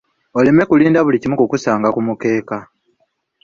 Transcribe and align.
Oleme 0.37 0.63
kulinda 0.69 0.99
buli 1.05 1.21
kimu 1.21 1.35
kukusanga 1.39 1.87
ku 1.95 1.99
mukeeka. 2.07 2.57